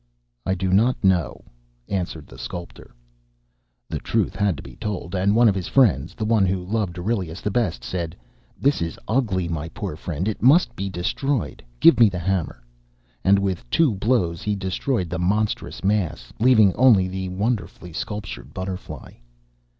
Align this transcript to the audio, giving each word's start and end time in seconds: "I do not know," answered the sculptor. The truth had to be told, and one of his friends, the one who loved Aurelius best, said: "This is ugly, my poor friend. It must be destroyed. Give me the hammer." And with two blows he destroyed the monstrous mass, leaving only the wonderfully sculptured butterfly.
"I 0.47 0.55
do 0.55 0.73
not 0.73 1.03
know," 1.03 1.43
answered 1.87 2.25
the 2.25 2.39
sculptor. 2.39 2.95
The 3.87 3.99
truth 3.99 4.35
had 4.35 4.57
to 4.57 4.63
be 4.63 4.75
told, 4.77 5.13
and 5.13 5.35
one 5.35 5.47
of 5.47 5.53
his 5.53 5.67
friends, 5.67 6.15
the 6.15 6.25
one 6.25 6.43
who 6.47 6.65
loved 6.65 6.97
Aurelius 6.97 7.43
best, 7.43 7.83
said: 7.83 8.15
"This 8.59 8.81
is 8.81 8.97
ugly, 9.07 9.47
my 9.47 9.69
poor 9.69 9.95
friend. 9.95 10.27
It 10.27 10.41
must 10.41 10.75
be 10.75 10.89
destroyed. 10.89 11.63
Give 11.79 11.99
me 11.99 12.09
the 12.09 12.17
hammer." 12.17 12.63
And 13.23 13.37
with 13.37 13.69
two 13.69 13.93
blows 13.93 14.41
he 14.41 14.55
destroyed 14.55 15.07
the 15.11 15.19
monstrous 15.19 15.83
mass, 15.83 16.33
leaving 16.39 16.73
only 16.73 17.07
the 17.07 17.29
wonderfully 17.29 17.93
sculptured 17.93 18.55
butterfly. 18.55 19.11